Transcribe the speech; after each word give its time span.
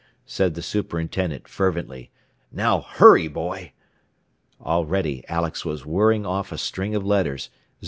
said 0.25 0.55
the 0.55 0.63
superintendent, 0.63 1.47
fervently. 1.47 2.09
"Now, 2.51 2.81
hurry, 2.81 3.27
boy!" 3.27 3.73
Already 4.59 5.23
Alex 5.29 5.63
was 5.63 5.85
whirring 5.85 6.25
off 6.25 6.51
a 6.51 6.57
string 6.57 6.95
of 6.95 7.05
letters. 7.05 7.51